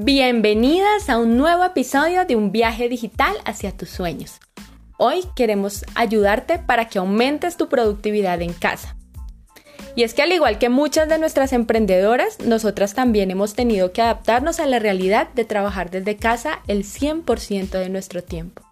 [0.00, 4.38] Bienvenidas a un nuevo episodio de un viaje digital hacia tus sueños.
[4.96, 8.96] Hoy queremos ayudarte para que aumentes tu productividad en casa.
[9.96, 14.00] Y es que al igual que muchas de nuestras emprendedoras, nosotras también hemos tenido que
[14.00, 18.67] adaptarnos a la realidad de trabajar desde casa el 100% de nuestro tiempo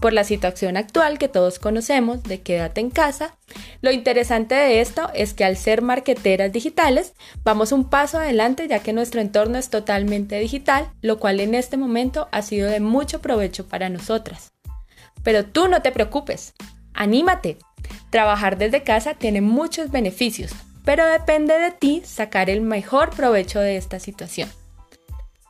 [0.00, 3.36] por la situación actual que todos conocemos de quédate en casa.
[3.82, 7.14] Lo interesante de esto es que al ser marqueteras digitales,
[7.44, 11.76] vamos un paso adelante ya que nuestro entorno es totalmente digital, lo cual en este
[11.76, 14.52] momento ha sido de mucho provecho para nosotras.
[15.22, 16.54] Pero tú no te preocupes,
[16.94, 17.58] anímate.
[18.10, 20.52] Trabajar desde casa tiene muchos beneficios,
[20.84, 24.48] pero depende de ti sacar el mejor provecho de esta situación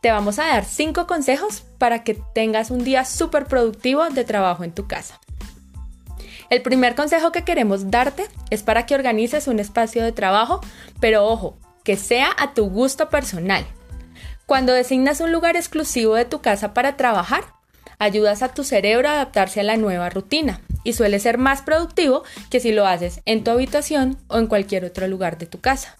[0.00, 4.64] te vamos a dar 5 consejos para que tengas un día súper productivo de trabajo
[4.64, 5.20] en tu casa.
[6.48, 10.60] El primer consejo que queremos darte es para que organices un espacio de trabajo,
[11.00, 13.66] pero ojo, que sea a tu gusto personal.
[14.46, 17.44] Cuando designas un lugar exclusivo de tu casa para trabajar,
[17.98, 22.22] ayudas a tu cerebro a adaptarse a la nueva rutina y suele ser más productivo
[22.48, 25.96] que si lo haces en tu habitación o en cualquier otro lugar de tu casa.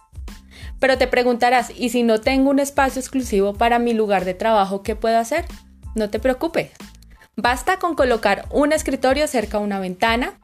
[0.79, 4.83] Pero te preguntarás, ¿y si no tengo un espacio exclusivo para mi lugar de trabajo,
[4.83, 5.45] qué puedo hacer?
[5.95, 6.71] No te preocupes.
[7.37, 10.39] Basta con colocar un escritorio cerca a una ventana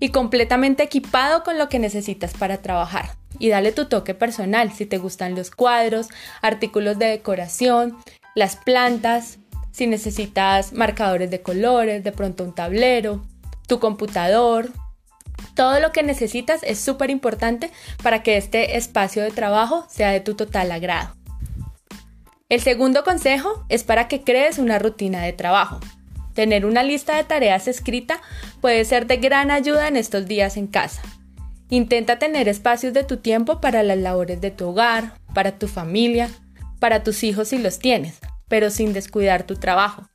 [0.00, 3.10] y completamente equipado con lo que necesitas para trabajar.
[3.38, 6.08] Y dale tu toque personal si te gustan los cuadros,
[6.42, 7.96] artículos de decoración,
[8.34, 9.38] las plantas,
[9.72, 13.24] si necesitas marcadores de colores, de pronto un tablero,
[13.66, 14.70] tu computador,
[15.54, 17.70] todo lo que necesitas es súper importante
[18.02, 21.14] para que este espacio de trabajo sea de tu total agrado.
[22.48, 25.80] El segundo consejo es para que crees una rutina de trabajo.
[26.34, 28.22] Tener una lista de tareas escrita
[28.60, 31.02] puede ser de gran ayuda en estos días en casa.
[31.68, 36.30] Intenta tener espacios de tu tiempo para las labores de tu hogar, para tu familia,
[36.78, 38.18] para tus hijos si los tienes,
[38.48, 40.08] pero sin descuidar tu trabajo.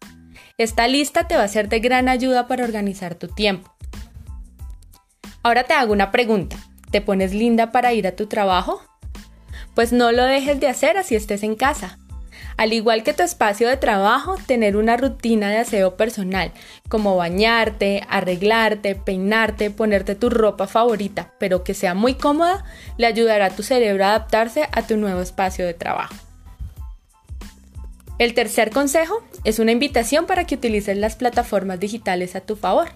[0.58, 3.73] Esta lista te va a ser de gran ayuda para organizar tu tiempo.
[5.44, 6.56] Ahora te hago una pregunta.
[6.90, 8.82] ¿Te pones linda para ir a tu trabajo?
[9.76, 12.00] Pues no lo dejes de hacer así estés en casa.
[12.56, 16.54] Al igual que tu espacio de trabajo, tener una rutina de aseo personal,
[16.88, 22.64] como bañarte, arreglarte, peinarte, ponerte tu ropa favorita, pero que sea muy cómoda,
[22.98, 26.14] le ayudará a tu cerebro a adaptarse a tu nuevo espacio de trabajo.
[28.20, 32.90] El tercer consejo es una invitación para que utilices las plataformas digitales a tu favor.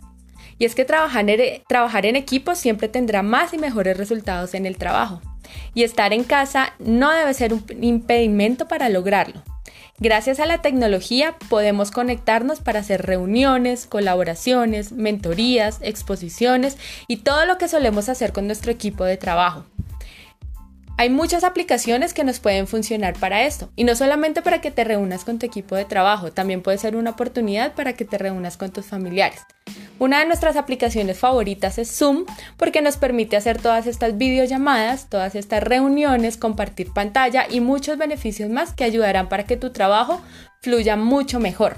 [0.59, 5.21] Y es que trabajar en, equipo siempre tendrá más y mejores resultados en el trabajo.
[5.73, 9.43] Y estar en casa no debe ser un impedimento para lograrlo.
[9.99, 17.57] Gracias a la tecnología podemos conectarnos para hacer reuniones, colaboraciones, mentorías, exposiciones y todo lo
[17.57, 19.65] que solemos hacer con nuestro equipo de trabajo.
[20.99, 24.83] Hay muchas aplicaciones que nos pueden funcionar para esto y no solamente para que te
[24.83, 28.57] reúnas con tu equipo de trabajo, también puede ser una oportunidad para que te reúnas
[28.57, 29.41] con tus familiares.
[29.99, 32.25] Una de nuestras aplicaciones favoritas es Zoom
[32.55, 38.51] porque nos permite hacer todas estas videollamadas, todas estas reuniones, compartir pantalla y muchos beneficios
[38.51, 40.21] más que ayudarán para que tu trabajo
[40.61, 41.77] fluya mucho mejor.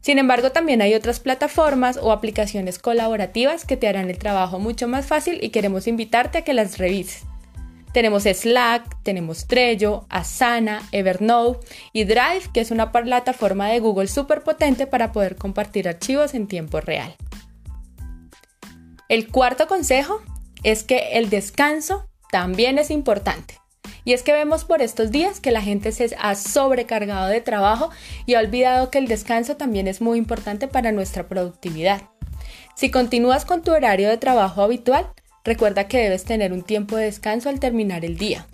[0.00, 4.88] Sin embargo, también hay otras plataformas o aplicaciones colaborativas que te harán el trabajo mucho
[4.88, 7.22] más fácil y queremos invitarte a que las revises.
[7.92, 14.42] Tenemos Slack, tenemos Trello, Asana, Evernote y Drive, que es una plataforma de Google súper
[14.42, 17.14] potente para poder compartir archivos en tiempo real.
[19.12, 20.22] El cuarto consejo
[20.62, 23.60] es que el descanso también es importante.
[24.06, 27.90] Y es que vemos por estos días que la gente se ha sobrecargado de trabajo
[28.24, 32.00] y ha olvidado que el descanso también es muy importante para nuestra productividad.
[32.74, 35.12] Si continúas con tu horario de trabajo habitual,
[35.44, 38.46] Recuerda que debes tener un tiempo de descanso al terminar el día.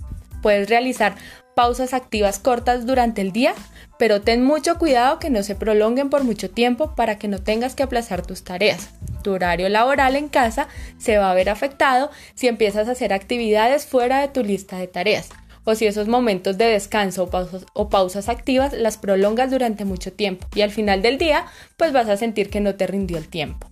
[0.43, 1.17] Puedes realizar
[1.55, 3.55] pausas activas cortas durante el día,
[3.99, 7.75] pero ten mucho cuidado que no se prolonguen por mucho tiempo para que no tengas
[7.75, 8.89] que aplazar tus tareas.
[9.23, 10.69] Tu horario laboral en casa
[10.99, 14.87] se va a ver afectado si empiezas a hacer actividades fuera de tu lista de
[14.87, 15.31] tareas
[15.71, 20.11] o si esos momentos de descanso o pausas, o pausas, activas las prolongas durante mucho
[20.11, 21.45] tiempo y al final del día
[21.77, 23.69] pues vas a sentir que no te rindió el tiempo.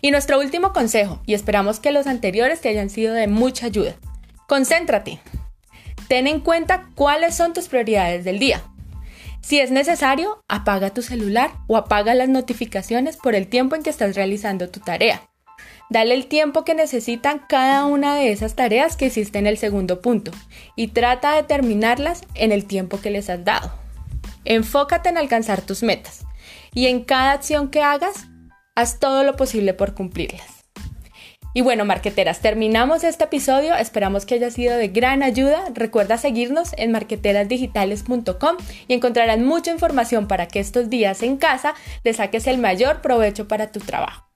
[0.00, 3.96] Y nuestro último consejo, y esperamos que los anteriores te hayan sido de mucha ayuda.
[4.46, 5.20] Concéntrate.
[6.06, 8.62] Ten en cuenta cuáles son tus prioridades del día.
[9.42, 13.90] Si es necesario, apaga tu celular o apaga las notificaciones por el tiempo en que
[13.90, 15.22] estás realizando tu tarea.
[15.88, 20.00] Dale el tiempo que necesitan cada una de esas tareas que hiciste en el segundo
[20.00, 20.30] punto
[20.76, 23.72] y trata de terminarlas en el tiempo que les has dado.
[24.44, 26.24] Enfócate en alcanzar tus metas
[26.72, 28.26] y en cada acción que hagas,
[28.80, 30.59] Haz todo lo posible por cumplirlas.
[31.52, 33.74] Y bueno, marqueteras, terminamos este episodio.
[33.74, 35.64] Esperamos que haya sido de gran ayuda.
[35.74, 38.56] Recuerda seguirnos en marqueterasdigitales.com
[38.86, 41.74] y encontrarán mucha información para que estos días en casa
[42.04, 44.29] le saques el mayor provecho para tu trabajo.